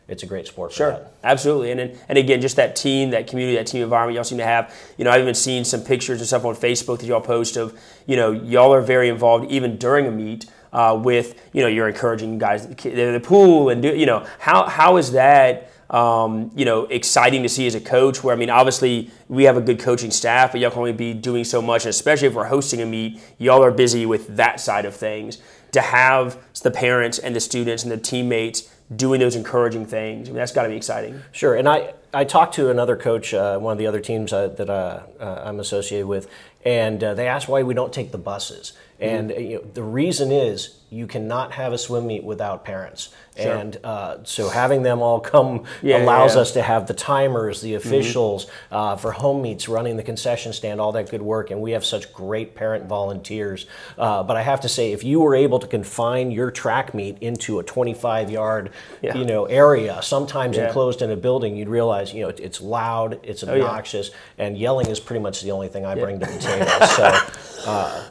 it's 0.08 0.22
a 0.24 0.26
great 0.26 0.48
sport 0.48 0.72
Sure, 0.74 0.92
that. 0.92 1.14
absolutely, 1.24 1.72
and 1.72 1.80
and 1.80 2.00
and 2.10 2.18
again, 2.18 2.42
just 2.42 2.56
that 2.58 2.76
team, 2.76 3.12
that 3.12 3.28
community, 3.28 3.58
that 3.58 3.68
team 3.68 3.84
environment 3.84 4.16
y'all 4.16 4.24
seem 4.24 4.38
to 4.38 4.46
have. 4.46 4.74
You 4.98 5.06
know, 5.06 5.12
I've 5.12 5.22
even 5.22 5.34
seen 5.36 5.64
some 5.66 5.82
pictures 5.82 6.20
and 6.20 6.28
stuff 6.28 6.46
on 6.46 6.56
Facebook 6.56 7.00
that 7.00 7.06
y'all 7.06 7.22
post 7.22 7.58
of, 7.58 7.78
you 8.06 8.16
know, 8.16 8.32
y'all 8.32 8.74
are 8.74 8.82
very 8.82 9.10
involved 9.10 9.50
even 9.50 9.78
during 9.78 10.06
a 10.06 10.12
meet 10.12 10.46
uh, 10.74 11.00
with, 11.02 11.50
you 11.54 11.62
know, 11.62 11.68
you're 11.68 11.88
encouraging 11.88 12.38
guys 12.38 12.66
to 12.66 12.90
the, 12.90 13.12
the 13.14 13.20
pool 13.20 13.70
and 13.70 13.82
do, 13.82 13.96
you 13.96 14.06
know, 14.06 14.26
how 14.40 14.66
how 14.68 14.98
is 14.98 15.12
that? 15.14 15.70
Um, 15.90 16.50
you 16.56 16.66
know, 16.66 16.86
exciting 16.86 17.44
to 17.44 17.50
see 17.50 17.68
as 17.68 17.76
a 17.76 17.80
coach. 17.80 18.24
Where 18.24 18.36
I 18.36 18.38
mean, 18.38 18.50
obviously 18.50 19.12
we 19.28 19.44
have 19.44 19.58
a 19.58 19.62
good 19.62 19.80
coaching 19.80 20.10
staff, 20.10 20.52
but 20.52 20.60
y'all 20.60 20.72
can 20.72 20.80
only 20.80 20.92
be 20.92 21.14
doing 21.14 21.44
so 21.44 21.62
much. 21.62 21.84
And 21.84 21.92
especially 21.92 22.30
if 22.30 22.34
we're 22.34 22.46
hosting 22.46 22.82
a 22.82 22.86
meet, 22.86 23.22
y'all 23.38 23.64
are 23.64 23.72
busy 23.72 24.06
with 24.06 24.36
that 24.36 24.60
side 24.60 24.86
of 24.86 24.96
things. 24.96 25.38
To 25.74 25.82
have 25.82 26.38
the 26.62 26.70
parents 26.72 27.18
and 27.20 27.36
the 27.36 27.40
students 27.40 27.84
and 27.84 27.92
the 27.92 27.98
teammates 27.98 28.73
doing 28.96 29.20
those 29.20 29.36
encouraging 29.36 29.86
things, 29.86 30.28
I 30.28 30.32
mean, 30.32 30.38
that's 30.38 30.52
got 30.52 30.64
to 30.64 30.70
be 30.70 30.76
exciting. 30.76 31.22
Sure, 31.32 31.56
and 31.56 31.68
I, 31.68 31.94
I 32.14 32.24
talked 32.26 32.56
to 32.56 32.70
another 32.70 32.96
coach, 32.96 33.34
uh, 33.34 33.58
one 33.58 33.72
of 33.72 33.78
the 33.78 33.88
other 33.88 34.00
teams 34.00 34.32
uh, 34.32 34.48
that 34.50 34.70
uh, 34.70 35.02
uh, 35.20 35.42
I'm 35.46 35.60
associated 35.60 36.08
with, 36.08 36.30
and 36.66 37.04
uh, 37.04 37.14
they 37.14 37.28
asked 37.28 37.48
why 37.48 37.64
we 37.64 37.74
don't 37.74 37.92
take 37.94 38.12
the 38.12 38.18
buses. 38.18 38.74
Mm-hmm. 39.04 39.32
And 39.32 39.50
you 39.50 39.56
know, 39.58 39.62
the 39.74 39.84
reason 39.84 40.32
is 40.32 40.78
you 40.90 41.08
cannot 41.08 41.52
have 41.54 41.74
a 41.74 41.78
swim 41.78 42.06
meet 42.06 42.24
without 42.24 42.64
parents. 42.64 43.10
And 43.36 43.80
uh, 43.84 44.18
so 44.26 44.48
having 44.48 44.84
them 44.84 45.02
all 45.02 45.20
come 45.20 45.64
Yeah, 45.82 46.04
allows 46.04 46.36
yeah. 46.36 46.42
us 46.42 46.52
to 46.52 46.62
have 46.62 46.86
the 46.86 46.94
timers, 46.94 47.62
the 47.62 47.74
Mm-hmm. 47.74 47.88
officials 47.88 48.46
uh, 48.72 48.96
for 48.96 49.12
home 49.12 49.42
meets, 49.42 49.68
running 49.68 49.98
the 49.98 50.04
concession 50.04 50.54
stand, 50.54 50.80
all 50.80 50.92
that 50.92 51.10
good 51.10 51.24
work. 51.24 51.50
And 51.50 51.60
we 51.60 51.72
have 51.72 51.84
such 51.84 52.14
great 52.14 52.54
parent 52.54 52.86
volunteers. 52.86 53.66
Uh, 53.98 54.22
but 54.22 54.38
I 54.38 54.44
have 54.44 54.62
to 54.62 54.70
say, 54.70 54.92
if 54.92 55.04
you 55.04 55.20
were 55.20 55.34
able 55.34 55.58
to 55.60 55.66
confine 55.66 56.30
your 56.30 56.52
track 56.52 56.94
meet 56.94 57.18
into 57.22 57.58
a 57.58 57.64
25 57.64 58.30
yard, 58.30 58.70
Yeah. 59.02 59.18
you 59.18 59.26
know, 59.26 59.46
area, 59.46 60.00
sometimes 60.04 60.60
enclosed 60.60 61.02
in 61.02 61.10
a 61.10 61.16
building, 61.18 61.58
you'd 61.58 61.70
realize, 61.70 62.14
you 62.14 62.22
know, 62.22 62.30
it, 62.30 62.40
it's 62.40 62.62
loud, 62.62 63.20
it's 63.24 63.44
Oh, 63.44 63.52
obnoxious, 63.52 64.12
and 64.38 64.56
yelling 64.60 64.86
is 64.92 65.00
pretty 65.00 65.22
much 65.24 65.42
the 65.42 65.50
only 65.50 65.70
thing 65.70 65.88
I 65.88 65.96
bring 65.96 66.20
to 66.20 66.26
the 66.28 66.38
table. 66.50 66.88
So 66.88 67.70
uh, 67.72 68.10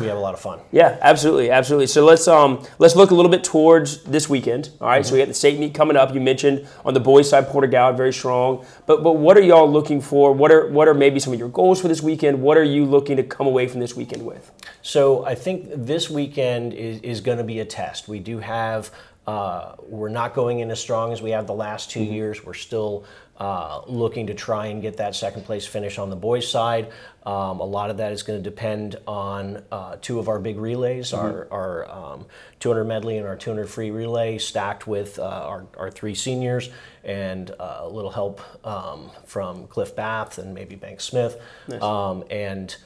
we 0.00 0.06
have 0.06 0.16
a 0.16 0.20
lot 0.20 0.34
of 0.34 0.40
fun. 0.40 0.60
Yeah, 0.72 0.98
absolutely, 1.00 1.50
absolutely. 1.50 1.86
So 1.86 2.04
let's 2.04 2.28
um 2.28 2.64
let's 2.78 2.96
look 2.96 3.10
a 3.10 3.14
little 3.14 3.30
bit 3.30 3.44
towards 3.44 4.02
this 4.04 4.28
weekend. 4.28 4.70
All 4.80 4.88
right? 4.88 5.04
so 5.04 5.12
we 5.14 5.18
got 5.18 5.28
the 5.28 5.34
state 5.34 5.58
meet 5.58 5.74
coming 5.74 5.96
up. 5.96 6.14
You 6.14 6.20
mentioned 6.20 6.66
on 6.84 6.94
the 6.94 7.00
boys' 7.00 7.28
side, 7.30 7.48
Porter 7.48 7.66
Gaud 7.66 7.96
very 7.96 8.12
strong. 8.12 8.64
But 8.86 9.02
but 9.02 9.14
what 9.14 9.36
are 9.36 9.42
y'all 9.42 9.70
looking 9.70 10.00
for? 10.00 10.32
What 10.32 10.50
are 10.50 10.68
what 10.68 10.88
are 10.88 10.94
maybe 10.94 11.20
some 11.20 11.32
of 11.32 11.38
your 11.38 11.48
goals 11.48 11.80
for 11.80 11.88
this 11.88 12.02
weekend? 12.02 12.40
What 12.40 12.56
are 12.56 12.64
you 12.64 12.84
looking 12.84 13.16
to 13.16 13.22
come 13.22 13.46
away 13.46 13.66
from 13.66 13.80
this 13.80 13.96
weekend 13.96 14.24
with? 14.24 14.50
So 14.82 15.24
I 15.24 15.34
think 15.34 15.68
this 15.74 16.08
weekend 16.08 16.74
is, 16.74 17.00
is 17.00 17.20
going 17.20 17.38
to 17.38 17.44
be 17.44 17.60
a 17.60 17.64
test. 17.64 18.08
We 18.08 18.18
do 18.18 18.38
have, 18.38 18.90
uh, 19.26 19.74
we're 19.82 20.08
not 20.08 20.34
going 20.34 20.60
in 20.60 20.70
as 20.70 20.80
strong 20.80 21.12
as 21.12 21.20
we 21.20 21.30
have 21.30 21.46
the 21.46 21.54
last 21.54 21.90
2 21.90 22.02
years. 22.02 22.44
We're 22.44 22.54
still 22.54 23.04
uh, 23.40 23.80
looking 23.86 24.26
to 24.26 24.34
try 24.34 24.66
and 24.66 24.82
get 24.82 24.98
that 24.98 25.16
second 25.16 25.44
place 25.46 25.66
finish 25.66 25.98
on 25.98 26.10
the 26.10 26.16
boys' 26.16 26.46
side. 26.46 26.90
Um, 27.24 27.60
a 27.60 27.64
lot 27.64 27.88
of 27.88 27.96
that 27.96 28.12
is 28.12 28.22
going 28.22 28.38
to 28.38 28.42
depend 28.42 28.96
on 29.06 29.62
uh, 29.72 29.96
two 30.02 30.18
of 30.18 30.28
our 30.28 30.38
big 30.38 30.58
relays, 30.58 31.14
our, 31.14 31.48
our 31.50 31.90
um, 31.90 32.26
200 32.60 32.84
medley 32.84 33.16
and 33.16 33.26
our 33.26 33.36
200 33.36 33.66
free 33.66 33.90
relay, 33.90 34.36
stacked 34.36 34.86
with 34.86 35.18
uh, 35.18 35.22
our, 35.22 35.66
our 35.78 35.90
three 35.90 36.14
seniors 36.14 36.68
and 37.02 37.50
uh, 37.52 37.78
a 37.80 37.88
little 37.88 38.10
help 38.10 38.42
um, 38.66 39.10
from 39.24 39.66
Cliff 39.68 39.96
Bath 39.96 40.36
and 40.36 40.54
maybe 40.54 40.76
Bank 40.76 41.00
Smith. 41.00 41.40
Um, 41.82 42.24
and 42.30 42.76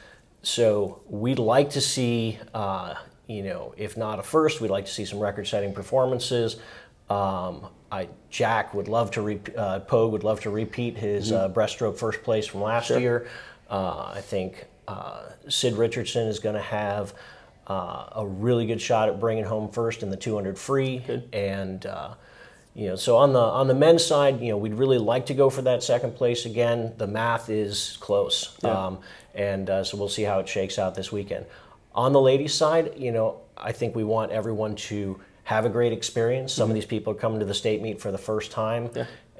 so 0.42 1.02
we'd 1.08 1.40
like 1.40 1.70
to 1.70 1.80
see, 1.80 2.38
uh, 2.54 2.94
you 3.26 3.42
know, 3.42 3.74
if 3.76 3.96
not 3.96 4.20
a 4.20 4.22
first, 4.22 4.60
we'd 4.60 4.70
like 4.70 4.86
to 4.86 4.92
see 4.92 5.04
some 5.04 5.18
record-setting 5.18 5.74
performances. 5.74 6.56
Um, 7.10 7.66
I, 7.94 8.08
Jack 8.28 8.74
would 8.74 8.88
love 8.88 9.12
to, 9.12 9.22
re- 9.22 9.40
uh, 9.56 9.80
Pogue 9.80 10.12
would 10.12 10.24
love 10.24 10.40
to 10.40 10.50
repeat 10.50 10.96
his 10.96 11.30
uh, 11.30 11.48
breaststroke 11.48 11.96
first 11.96 12.22
place 12.24 12.46
from 12.46 12.62
last 12.62 12.90
year. 12.90 13.28
Uh, 13.70 14.12
I 14.14 14.20
think 14.20 14.64
uh, 14.88 15.22
Sid 15.48 15.74
Richardson 15.74 16.26
is 16.26 16.40
going 16.40 16.56
to 16.56 16.60
have 16.60 17.14
uh, 17.68 18.08
a 18.12 18.26
really 18.26 18.66
good 18.66 18.80
shot 18.80 19.08
at 19.08 19.20
bringing 19.20 19.44
home 19.44 19.70
first 19.70 20.02
in 20.02 20.10
the 20.10 20.16
200 20.16 20.58
free. 20.58 21.02
And 21.32 21.86
uh, 21.86 22.14
you 22.74 22.88
know, 22.88 22.96
so 22.96 23.16
on 23.16 23.32
the 23.32 23.38
on 23.38 23.68
the 23.68 23.74
men's 23.74 24.04
side, 24.04 24.40
you 24.40 24.48
know, 24.48 24.58
we'd 24.58 24.74
really 24.74 24.98
like 24.98 25.26
to 25.26 25.34
go 25.34 25.48
for 25.48 25.62
that 25.62 25.84
second 25.84 26.16
place 26.16 26.44
again. 26.44 26.92
The 26.96 27.06
math 27.06 27.48
is 27.48 27.96
close, 28.00 28.58
um, 28.64 28.98
and 29.32 29.70
uh, 29.70 29.84
so 29.84 29.96
we'll 29.96 30.08
see 30.08 30.24
how 30.24 30.40
it 30.40 30.48
shakes 30.48 30.76
out 30.76 30.96
this 30.96 31.12
weekend. 31.12 31.46
On 31.94 32.12
the 32.12 32.20
ladies' 32.20 32.52
side, 32.52 32.94
you 32.96 33.12
know, 33.12 33.42
I 33.56 33.70
think 33.70 33.94
we 33.94 34.02
want 34.02 34.32
everyone 34.32 34.74
to 34.74 35.20
have 35.44 35.64
a 35.64 35.68
great 35.68 35.92
experience. 35.92 36.52
Some 36.52 36.70
of 36.70 36.74
these 36.74 36.86
people 36.86 37.12
are 37.12 37.16
coming 37.16 37.40
to 37.40 37.46
the 37.46 37.54
state 37.54 37.80
meet 37.82 38.00
for 38.00 38.10
the 38.10 38.18
first 38.18 38.50
time, 38.50 38.90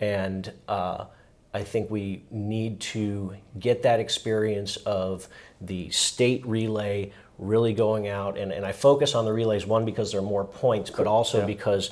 and 0.01 0.53
uh, 0.69 1.07
I 1.53 1.63
think 1.63 1.91
we 1.91 2.25
need 2.31 2.81
to 2.81 3.35
get 3.59 3.83
that 3.83 4.01
experience 4.01 4.77
of 4.79 5.29
the 5.61 5.91
state 5.91 6.45
relay 6.47 7.13
really 7.39 7.73
going 7.73 8.07
out. 8.09 8.37
And, 8.39 8.53
and 8.53 8.65
I 8.67 8.73
focus 8.73 9.15
on 9.15 9.25
the 9.25 9.33
relays, 9.33 9.67
one, 9.67 9.85
because 9.85 10.13
there 10.13 10.21
are 10.21 10.25
more 10.25 10.45
points, 10.45 10.91
but 10.91 11.07
also 11.07 11.41
because 11.47 11.91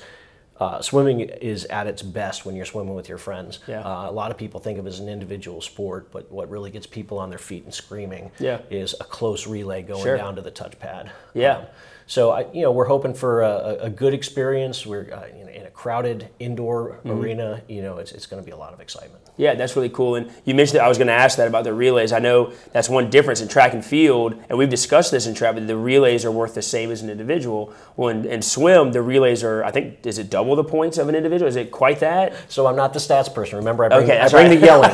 uh, 0.63 0.81
swimming 0.83 1.21
is 1.21 1.65
at 1.67 1.87
its 1.87 2.03
best 2.03 2.45
when 2.47 2.55
you're 2.57 2.65
swimming 2.75 2.95
with 2.95 3.09
your 3.09 3.19
friends. 3.19 3.59
Yeah. 3.67 3.81
Uh, 3.81 4.11
a 4.11 4.13
lot 4.13 4.31
of 4.31 4.37
people 4.37 4.61
think 4.61 4.79
of 4.79 4.87
it 4.87 4.91
as 4.91 5.01
an 5.01 5.09
individual 5.09 5.61
sport, 5.61 6.11
but 6.13 6.31
what 6.31 6.49
really 6.51 6.71
gets 6.71 6.87
people 6.87 7.19
on 7.19 7.29
their 7.31 7.39
feet 7.39 7.65
and 7.65 7.75
screaming 7.75 8.31
Yeah. 8.39 8.59
is 8.71 8.95
a 9.01 9.05
close 9.05 9.47
relay 9.47 9.83
going 9.83 10.03
Sure. 10.05 10.17
down 10.17 10.37
to 10.37 10.43
the 10.43 10.53
touchpad. 10.53 11.11
Yeah. 11.35 11.57
Um, 11.59 11.65
so 12.07 12.31
I, 12.31 12.47
you 12.53 12.63
know, 12.63 12.73
we're 12.73 12.89
hoping 12.89 13.15
for 13.15 13.43
a, 13.43 13.79
a 13.83 13.91
good 13.91 14.13
experience. 14.13 14.85
We're 14.85 15.09
uh, 15.13 15.29
in, 15.41 15.49
in 15.49 15.67
a 15.67 15.71
crowded 15.71 16.29
indoor 16.39 16.99
Mm-hmm. 17.05 17.11
arena. 17.21 17.63
You 17.69 17.83
know, 17.83 17.99
it's, 17.99 18.13
it's 18.13 18.27
going 18.27 18.43
to 18.43 18.45
be 18.45 18.53
a 18.53 18.57
lot 18.57 18.73
of 18.75 18.81
excitement. 18.81 19.21
Yeah, 19.39 19.55
that's 19.55 19.75
really 19.77 19.89
cool. 19.89 20.17
And 20.17 20.31
you 20.45 20.55
mentioned 20.55 20.79
that 20.79 20.85
I 20.85 20.89
was 20.89 20.99
going 20.99 21.07
to 21.09 21.15
ask 21.15 21.39
that 21.39 21.49
about 21.49 21.65
the 21.65 21.73
relays. 21.73 22.13
I 22.13 22.19
know 22.19 22.53
that's 22.73 22.89
one 22.91 23.09
difference 23.09 23.41
in 23.41 23.49
track 23.49 23.73
and 23.73 23.83
field, 23.85 24.35
and 24.49 24.59
we've 24.59 24.69
discussed 24.69 25.11
this 25.11 25.27
in 25.27 25.35
track. 25.35 25.55
But 25.55 25.67
the 25.67 25.77
relays 25.77 26.25
are 26.27 26.31
worth 26.31 26.55
the 26.55 26.61
same 26.63 26.91
as 26.91 27.01
an 27.03 27.09
individual. 27.09 27.73
Well, 27.97 28.11
in, 28.11 28.27
in 28.27 28.43
swim, 28.43 28.93
the 28.93 29.01
relays 29.01 29.43
are 29.43 29.65
I 29.65 29.71
think 29.71 30.05
is 30.07 30.19
it 30.19 30.29
double 30.29 30.52
the 30.57 30.65
points 30.65 30.99
of 30.99 31.09
an 31.09 31.15
individual? 31.15 31.49
Is 31.49 31.57
it 31.57 31.71
quite 31.71 32.01
that? 32.01 32.35
So 32.49 32.67
I'm 32.67 32.77
not 32.77 32.93
the 32.93 32.99
stats 32.99 33.33
person. 33.33 33.57
Remember, 33.59 33.85
I 33.85 33.89
bring, 33.89 34.03
Okay, 34.05 34.19
I 34.19 34.29
bring 34.29 34.49
right. 34.49 34.61
the 34.61 34.67
yelling. 34.67 34.91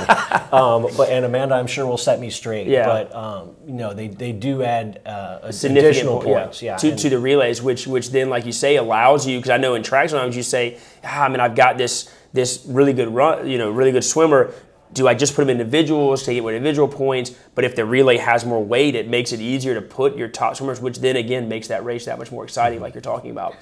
um, 0.52 0.90
but 0.96 1.08
and 1.10 1.24
Amanda, 1.24 1.54
I'm 1.54 1.66
sure 1.66 1.86
will 1.86 1.96
set 1.98 2.20
me 2.20 2.30
straight. 2.30 2.66
Yeah. 2.66 2.86
But 2.86 3.14
um, 3.14 3.56
you 3.66 3.74
know, 3.74 3.94
they, 3.94 4.08
they 4.08 4.32
do 4.32 4.62
add 4.62 5.00
uh, 5.06 5.50
significant 5.52 5.86
additional 5.96 6.18
po- 6.20 6.24
points. 6.34 6.62
Yeah. 6.62 6.76
to, 6.76 6.90
and- 6.90 6.98
to 6.98 7.08
the 7.10 7.18
relays, 7.18 7.62
which 7.62 7.86
which 7.86 8.10
then, 8.10 8.30
like 8.30 8.46
you 8.46 8.52
say, 8.52 8.76
allows 8.76 9.26
you 9.26 9.38
because 9.38 9.50
I 9.50 9.56
know 9.56 9.74
in 9.74 9.82
track 9.82 10.10
sometimes 10.10 10.36
you 10.36 10.42
say, 10.42 10.78
ah, 11.04 11.24
I 11.24 11.28
mean, 11.28 11.40
I've 11.40 11.54
got 11.56 11.78
this 11.78 12.12
this 12.32 12.64
really 12.66 12.92
good 12.92 13.08
run, 13.08 13.48
you 13.48 13.58
know, 13.58 13.70
really 13.70 13.92
good 13.92 14.04
swimmer. 14.04 14.52
Do 14.90 15.06
I 15.06 15.12
just 15.12 15.34
put 15.34 15.42
them 15.42 15.50
individuals 15.50 16.22
to 16.22 16.32
get 16.32 16.42
with 16.42 16.54
individual 16.54 16.88
points? 16.88 17.30
But 17.54 17.64
if 17.64 17.76
the 17.76 17.84
relay 17.84 18.16
has 18.16 18.46
more 18.46 18.64
weight, 18.64 18.94
it 18.94 19.06
makes 19.06 19.32
it 19.32 19.40
easier 19.40 19.74
to 19.74 19.82
put 19.82 20.16
your 20.16 20.28
top 20.28 20.56
swimmers, 20.56 20.80
which 20.80 20.98
then 21.00 21.16
again 21.16 21.46
makes 21.46 21.68
that 21.68 21.84
race 21.84 22.06
that 22.06 22.18
much 22.18 22.32
more 22.32 22.42
exciting, 22.44 22.80
like 22.80 22.94
you're 22.94 23.02
talking 23.02 23.30
about. 23.30 23.54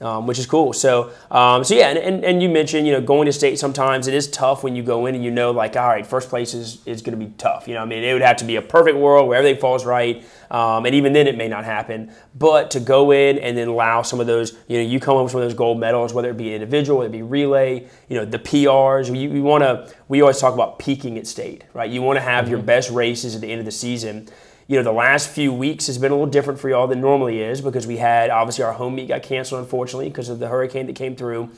Um, 0.00 0.28
which 0.28 0.38
is 0.38 0.46
cool. 0.46 0.72
So, 0.72 1.10
um, 1.30 1.64
so 1.64 1.74
yeah, 1.74 1.88
and, 1.88 1.98
and, 1.98 2.24
and 2.24 2.42
you 2.42 2.48
mentioned, 2.48 2.86
you 2.86 2.92
know, 2.92 3.00
going 3.00 3.26
to 3.26 3.32
state 3.32 3.58
sometimes 3.58 4.06
it 4.06 4.14
is 4.14 4.30
tough 4.30 4.62
when 4.62 4.76
you 4.76 4.82
go 4.84 5.06
in 5.06 5.16
and 5.16 5.24
you 5.24 5.30
know, 5.32 5.50
like, 5.50 5.76
all 5.76 5.88
right, 5.88 6.06
first 6.06 6.28
place 6.28 6.54
is, 6.54 6.86
is 6.86 7.02
going 7.02 7.18
to 7.18 7.24
be 7.24 7.32
tough. 7.36 7.66
You 7.66 7.74
know, 7.74 7.82
I 7.82 7.84
mean, 7.84 8.04
it 8.04 8.12
would 8.12 8.22
have 8.22 8.36
to 8.36 8.44
be 8.44 8.54
a 8.54 8.62
perfect 8.62 8.96
world 8.96 9.28
where 9.28 9.36
everything 9.36 9.60
falls 9.60 9.84
right, 9.84 10.24
um, 10.52 10.86
and 10.86 10.94
even 10.94 11.12
then 11.12 11.26
it 11.26 11.36
may 11.36 11.48
not 11.48 11.64
happen. 11.64 12.12
But 12.36 12.70
to 12.72 12.80
go 12.80 13.10
in 13.10 13.38
and 13.38 13.58
then 13.58 13.66
allow 13.66 14.02
some 14.02 14.20
of 14.20 14.28
those, 14.28 14.56
you 14.68 14.78
know, 14.78 14.84
you 14.84 15.00
come 15.00 15.16
home 15.16 15.24
with 15.24 15.32
some 15.32 15.40
of 15.40 15.48
those 15.48 15.58
gold 15.58 15.80
medals, 15.80 16.14
whether 16.14 16.30
it 16.30 16.36
be 16.36 16.54
individual, 16.54 17.00
whether 17.00 17.08
it 17.08 17.18
be 17.18 17.22
relay, 17.22 17.88
you 18.08 18.16
know, 18.16 18.24
the 18.24 18.38
PRs. 18.38 19.08
You, 19.08 19.32
you 19.32 19.42
want 19.42 19.64
to, 19.64 19.92
we 20.06 20.20
always 20.20 20.38
talk 20.38 20.54
about 20.54 20.78
peaking 20.78 21.18
at 21.18 21.26
state, 21.26 21.64
right? 21.74 21.90
You 21.90 22.02
want 22.02 22.18
to 22.18 22.22
have 22.22 22.48
your 22.48 22.62
best 22.62 22.90
races 22.90 23.34
at 23.34 23.40
the 23.40 23.50
end 23.50 23.58
of 23.58 23.64
the 23.64 23.72
season 23.72 24.28
you 24.68 24.76
know, 24.76 24.82
the 24.82 24.92
last 24.92 25.30
few 25.30 25.50
weeks 25.52 25.86
has 25.86 25.96
been 25.96 26.12
a 26.12 26.14
little 26.14 26.30
different 26.30 26.60
for 26.60 26.68
y'all 26.68 26.86
than 26.86 27.00
normally 27.00 27.40
is 27.40 27.62
because 27.62 27.86
we 27.86 27.96
had 27.96 28.28
obviously 28.28 28.62
our 28.62 28.74
home 28.74 28.94
meet 28.94 29.08
got 29.08 29.22
canceled 29.22 29.62
unfortunately 29.62 30.10
because 30.10 30.28
of 30.28 30.38
the 30.38 30.48
hurricane 30.48 30.86
that 30.86 30.94
came 30.94 31.16
through. 31.16 31.50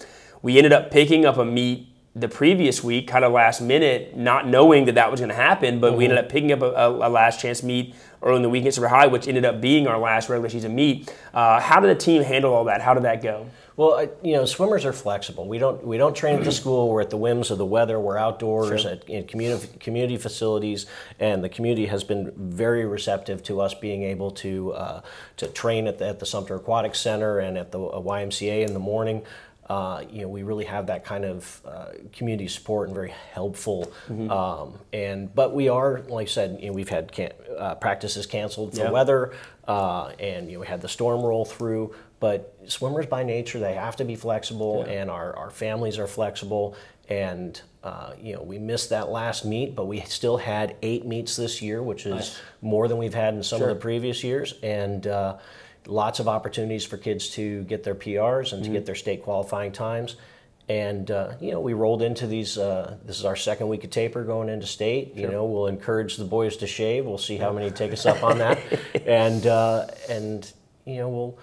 We 0.43 0.57
ended 0.57 0.73
up 0.73 0.93
picking 0.93 1.26
up 1.26 1.37
a 1.37 1.45
meet 1.45 1.88
the 2.14 2.29
previous 2.29 2.83
week, 2.83 3.07
kind 3.07 3.25
of 3.25 3.33
last 3.33 3.61
minute, 3.61 4.17
not 4.17 4.47
knowing 4.47 4.87
that 4.87 4.97
that 4.97 5.11
was 5.11 5.21
going 5.21 5.29
to 5.29 5.35
happen, 5.35 5.79
but 5.79 5.97
we 5.97 6.05
ended 6.05 6.19
up 6.19 6.29
picking 6.29 6.50
up 6.50 6.61
a, 6.61 6.73
a, 6.73 6.90
a 6.90 7.09
last 7.09 7.40
chance 7.40 7.62
meet 7.62 7.95
early 8.23 8.37
in 8.37 8.43
the 8.43 8.49
week 8.49 8.67
at 8.67 8.75
Sumter 8.75 8.88
High, 8.88 9.07
which 9.07 9.29
ended 9.29 9.45
up 9.45 9.61
being 9.61 9.87
our 9.87 9.99
last 9.99 10.29
regular 10.29 10.49
season 10.49 10.75
meet. 10.75 11.14
Uh, 11.33 11.61
how 11.61 11.79
did 11.79 11.88
the 11.88 12.00
team 12.00 12.23
handle 12.23 12.52
all 12.52 12.64
that? 12.64 12.81
How 12.81 12.95
did 12.95 13.05
that 13.05 13.23
go? 13.23 13.47
Well, 13.76 14.09
you 14.23 14.35
know, 14.35 14.45
swimmers 14.45 14.85
are 14.85 14.93
flexible. 14.93 15.49
We 15.49 15.57
don't 15.57 15.83
we 15.87 15.97
don't 15.97 16.14
train 16.14 16.37
at 16.37 16.45
the 16.45 16.52
school. 16.61 16.90
We're 16.90 17.00
at 17.00 17.09
the 17.09 17.17
whims 17.17 17.50
of 17.50 17.57
the 17.57 17.64
weather. 17.64 17.99
We're 17.99 18.19
outdoors 18.19 18.85
at 18.85 19.09
in 19.09 19.26
community 19.26 19.69
community 19.79 20.19
facilities, 20.19 20.85
and 21.19 21.43
the 21.43 21.49
community 21.49 21.87
has 21.87 22.05
been 22.05 22.31
very 22.37 22.85
receptive 22.85 23.43
to 23.45 23.62
us 23.62 23.73
being 23.73 24.02
able 24.02 24.33
to 24.33 24.73
uh, 24.73 25.00
to 25.38 25.47
train 25.47 25.87
at 25.87 25.97
the, 25.97 26.09
at 26.09 26.19
the 26.19 26.26
Sumter 26.26 26.57
Aquatic 26.57 26.95
Center 26.95 27.38
and 27.38 27.57
at 27.57 27.73
the 27.73 27.81
uh, 27.81 28.00
YMCA 28.00 28.67
in 28.67 28.75
the 28.75 28.81
morning. 28.81 29.23
Uh, 29.71 30.03
you 30.11 30.23
know, 30.23 30.29
we 30.29 30.43
really 30.43 30.65
have 30.65 30.89
that 30.89 31.05
kind 31.05 31.25
of 31.25 31.61
uh, 31.65 31.87
community 32.12 32.49
support 32.49 32.89
and 32.89 32.95
very 32.95 33.15
helpful. 33.33 33.93
Um, 34.29 34.75
and 34.93 35.33
but 35.33 35.55
we 35.55 35.69
are, 35.69 36.00
like 36.09 36.27
I 36.27 36.29
said, 36.31 36.59
you 36.61 36.67
know, 36.67 36.73
we've 36.73 36.89
had 36.89 37.12
can- 37.12 37.35
uh, 37.57 37.77
practices 37.77 38.27
canceled 38.27 38.75
for 38.75 38.81
Yeah. 38.87 38.91
weather, 38.91 39.33
uh, 39.69 40.07
and 40.19 40.49
you 40.49 40.55
know, 40.55 40.61
we 40.62 40.67
had 40.67 40.81
the 40.81 40.89
storm 40.89 41.23
roll 41.23 41.45
through. 41.45 41.95
But 42.19 42.53
swimmers 42.67 43.07
by 43.07 43.23
nature, 43.23 43.61
they 43.61 43.75
have 43.75 43.95
to 43.97 44.05
be 44.05 44.17
flexible, 44.17 44.83
and 44.83 45.09
our, 45.09 45.37
our 45.37 45.50
families 45.50 46.00
are 46.00 46.09
flexible. 46.09 46.75
And 47.09 47.61
uh, 47.85 48.15
you 48.21 48.35
know, 48.35 48.43
we 48.43 48.59
missed 48.59 48.91
that 48.91 49.09
last 49.09 49.45
meet, 49.45 49.77
but 49.77 49.87
we 49.87 50.00
still 50.00 50.37
had 50.37 50.75
eight 50.83 51.07
meets 51.07 51.37
this 51.37 51.62
year, 51.62 51.81
which 51.81 52.07
is 52.07 52.37
more 52.61 52.89
than 52.89 52.99
we've 52.99 53.15
had 53.15 53.35
in 53.35 53.43
some 53.45 53.61
Sure. 53.61 53.69
of 53.71 53.77
the 53.77 53.81
previous 53.81 54.25
years. 54.25 54.55
And 54.65 55.07
uh, 55.07 55.37
lots 55.87 56.21
of 56.21 56.29
opportunities 56.29 56.85
for 56.85 56.97
kids 56.97 57.31
to 57.31 57.63
get 57.65 57.83
their 57.85 57.95
PRs 57.95 58.47
Mm-hmm. 58.49 58.55
and 58.57 58.65
to 58.65 58.71
get 58.71 58.87
their 58.87 58.95
state 58.95 59.23
qualifying 59.23 59.73
times. 59.73 60.17
And 60.69 61.11
uh, 61.11 61.33
you 61.41 61.51
know, 61.51 61.61
we 61.61 61.73
rolled 61.73 62.01
into 62.01 62.27
these. 62.29 62.57
Uh, 62.57 62.97
this 63.05 63.19
is 63.19 63.25
our 63.25 63.35
second 63.35 63.69
week 63.69 63.83
of 63.83 63.91
taper 63.91 64.23
going 64.23 64.49
into 64.49 64.67
state. 64.67 65.17
You 65.17 65.27
know, 65.27 65.45
we'll 65.45 65.67
encourage 65.67 66.17
the 66.17 66.25
boys 66.25 66.57
to 66.59 66.67
shave. 66.69 67.07
We'll 67.07 67.19
see 67.19 67.37
how 67.39 67.53
many 67.53 67.71
take 67.73 67.93
us 67.93 68.07
up 68.07 68.23
on 68.23 68.39
that. 68.39 68.61
and 69.07 69.45
uh, 69.49 69.87
and 70.09 70.53
you 70.85 70.99
know, 70.99 71.09
we'll. 71.09 71.39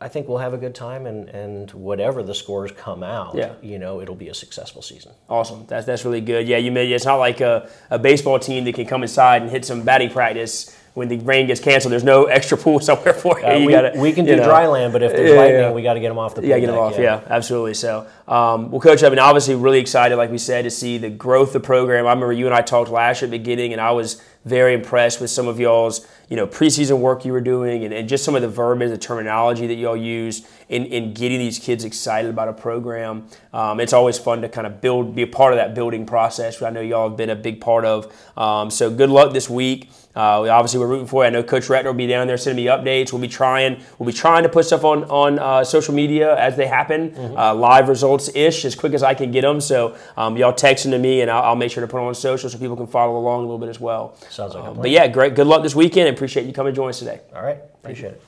I 0.00 0.08
think 0.08 0.26
we'll 0.26 0.38
have 0.38 0.52
a 0.52 0.58
good 0.58 0.74
time, 0.74 1.06
and, 1.06 1.28
and 1.28 1.70
whatever 1.70 2.24
the 2.24 2.34
scores 2.34 2.72
come 2.72 3.04
out, 3.04 3.36
Yeah. 3.36 3.52
you 3.62 3.78
know, 3.78 4.00
it'll 4.00 4.16
be 4.16 4.30
a 4.30 4.34
successful 4.34 4.82
season. 4.82 5.12
Awesome. 5.28 5.64
That's 5.68 5.86
that's 5.86 6.04
really 6.04 6.20
good. 6.20 6.48
Yeah, 6.48 6.56
you 6.56 6.72
made 6.72 6.90
it's 6.90 7.04
not 7.04 7.18
like 7.18 7.40
a, 7.40 7.70
a 7.88 8.00
baseball 8.00 8.40
team 8.40 8.64
that 8.64 8.74
can 8.74 8.86
come 8.86 9.04
inside 9.04 9.42
and 9.42 9.50
hit 9.52 9.64
some 9.64 9.82
batting 9.84 10.10
practice 10.10 10.76
when 10.94 11.08
the 11.08 11.18
rain 11.18 11.46
gets 11.46 11.60
canceled. 11.60 11.92
There's 11.92 12.04
no 12.04 12.24
extra 12.24 12.58
pool 12.58 12.80
somewhere 12.88 13.14
for 13.14 13.38
you. 13.40 13.46
Uh, 13.46 13.52
you 13.54 13.66
we, 13.66 13.72
gotta, 13.72 13.98
we 13.98 14.12
can 14.12 14.26
you 14.26 14.32
do 14.34 14.40
know. 14.40 14.44
dry 14.44 14.66
land, 14.66 14.92
but 14.92 15.02
if 15.02 15.12
there's 15.12 15.30
Yeah, 15.30 15.36
lightning, 15.36 15.60
yeah. 15.60 15.72
we 15.72 15.82
got 15.82 15.94
to 15.94 16.00
get 16.00 16.08
them 16.08 16.18
off 16.18 16.34
the. 16.34 16.46
Yeah, 16.46 16.58
get 16.58 16.66
them 16.66 16.78
off. 16.78 16.98
Yeah, 16.98 17.20
absolutely. 17.28 17.74
So, 17.74 18.06
um, 18.28 18.70
well, 18.70 18.80
Coach, 18.80 19.02
I 19.02 19.08
mean, 19.08 19.18
obviously, 19.18 19.54
really 19.54 19.80
excited, 19.80 20.16
like 20.16 20.30
we 20.30 20.38
said, 20.38 20.62
to 20.64 20.70
see 20.70 20.98
the 20.98 21.10
growth 21.10 21.48
of 21.48 21.54
the 21.54 21.60
program. 21.60 22.06
I 22.06 22.10
remember 22.10 22.32
you 22.32 22.46
and 22.46 22.54
I 22.54 22.60
talked 22.62 22.90
last 22.90 23.22
year 23.22 23.26
at 23.28 23.30
the 23.30 23.38
beginning, 23.38 23.72
and 23.72 23.80
I 23.80 23.92
was 23.92 24.22
very 24.44 24.74
impressed 24.74 25.20
with 25.20 25.30
some 25.30 25.46
of 25.48 25.58
y'all's, 25.60 26.06
you 26.32 26.36
know, 26.36 26.46
preseason 26.46 26.98
work 26.98 27.26
you 27.26 27.32
were 27.32 27.42
doing, 27.42 27.84
and, 27.84 27.92
and 27.92 28.08
just 28.08 28.24
some 28.24 28.34
of 28.34 28.40
the 28.40 28.48
verbiage, 28.48 28.88
the 28.88 28.96
terminology 28.96 29.66
that 29.66 29.74
y'all 29.74 29.94
use 29.94 30.46
in, 30.70 30.86
in 30.86 31.12
getting 31.12 31.38
these 31.38 31.58
kids 31.58 31.84
excited 31.84 32.30
about 32.30 32.48
a 32.48 32.54
program. 32.54 33.26
Um, 33.52 33.80
it's 33.80 33.92
always 33.92 34.16
fun 34.18 34.40
to 34.40 34.48
kind 34.48 34.66
of 34.66 34.80
build, 34.80 35.14
be 35.14 35.22
a 35.22 35.26
part 35.26 35.52
of 35.52 35.58
that 35.58 35.74
building 35.74 36.06
process, 36.06 36.58
which 36.58 36.66
I 36.66 36.70
know 36.70 36.80
y'all 36.80 37.10
have 37.10 37.18
been 37.18 37.28
a 37.28 37.36
big 37.36 37.60
part 37.60 37.84
of. 37.84 38.10
Um, 38.36 38.70
so, 38.70 38.90
good 38.90 39.10
luck 39.10 39.34
this 39.34 39.50
week. 39.50 39.90
Uh, 40.14 40.40
we 40.42 40.48
obviously 40.50 40.78
we're 40.78 40.86
rooting 40.88 41.06
for 41.06 41.22
you. 41.22 41.28
I 41.28 41.30
know 41.30 41.42
Coach 41.42 41.68
Rettner 41.68 41.86
will 41.86 41.94
be 41.94 42.06
down 42.06 42.26
there 42.26 42.36
sending 42.36 42.62
me 42.62 42.70
updates. 42.70 43.12
We'll 43.12 43.22
be 43.22 43.28
trying. 43.28 43.80
We'll 43.98 44.06
be 44.06 44.12
trying 44.12 44.42
to 44.42 44.48
put 44.50 44.66
stuff 44.66 44.84
on 44.84 45.04
on 45.04 45.38
uh, 45.38 45.64
social 45.64 45.94
media 45.94 46.36
as 46.36 46.54
they 46.54 46.66
happen, 46.66 47.14
uh, 47.16 47.54
live 47.54 47.88
results 47.88 48.28
ish 48.34 48.66
as 48.66 48.74
quick 48.74 48.92
as 48.92 49.02
I 49.02 49.14
can 49.14 49.30
get 49.32 49.40
them. 49.40 49.58
So 49.58 49.96
um, 50.18 50.36
y'all 50.36 50.52
text 50.52 50.84
them 50.84 50.90
to 50.92 50.98
me, 50.98 51.22
and 51.22 51.30
I'll, 51.30 51.42
I'll 51.42 51.56
make 51.56 51.70
sure 51.72 51.80
to 51.80 51.86
put 51.86 51.96
them 51.96 52.06
on 52.08 52.14
social 52.14 52.50
so 52.50 52.58
people 52.58 52.76
can 52.76 52.86
follow 52.88 53.16
along 53.16 53.38
a 53.38 53.42
little 53.44 53.58
bit 53.58 53.70
as 53.70 53.80
well. 53.80 54.14
Sounds 54.28 54.54
like 54.54 54.64
a 54.64 54.66
Um, 54.66 54.72
plan. 54.74 54.82
but 54.82 54.90
yeah, 54.90 55.08
great. 55.08 55.34
Good 55.34 55.46
luck 55.46 55.62
this 55.62 55.74
weekend. 55.74 56.08
Appreciate 56.22 56.46
you 56.46 56.52
coming 56.52 56.72
to 56.72 56.76
join 56.76 56.88
us 56.90 57.00
today. 57.00 57.18
All 57.34 57.42
right, 57.42 57.58
appreciate 57.82 58.12
it. 58.12 58.22